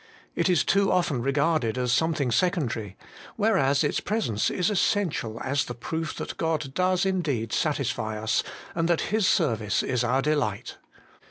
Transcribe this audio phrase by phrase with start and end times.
[0.35, 2.97] It is too often regarded as something secondary;
[3.35, 8.41] whereas its presence is essential as the proof that God does indeed satisfy us,
[8.73, 10.77] and that His service is our delight.